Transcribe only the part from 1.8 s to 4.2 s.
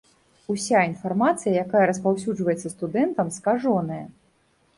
распаўсюджваецца студэнтам, скажоная.